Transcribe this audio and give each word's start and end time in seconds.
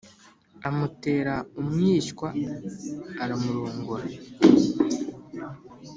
amutera 0.67 1.35
umwishywa, 1.59 2.27
aramurongora 3.23 4.05